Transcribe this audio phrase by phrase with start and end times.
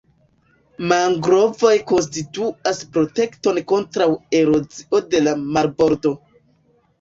[0.91, 4.09] Mangrovoj konstituas protekton kontraŭ
[4.41, 6.17] erozio de la marbordo.